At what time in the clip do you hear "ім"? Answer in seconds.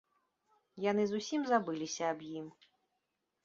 2.37-2.47